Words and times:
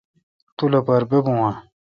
تو 0.55 0.63
لوپار 0.71 1.01
ییبو 1.09 1.19
اؘ۔ 1.47 1.53